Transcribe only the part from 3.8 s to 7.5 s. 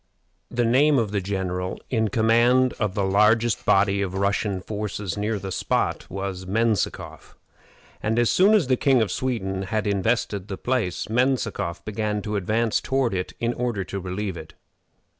of Russian forces near the spot was Menzikoff,